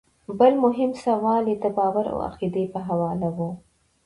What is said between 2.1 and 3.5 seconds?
او عقيدې پۀ حواله وۀ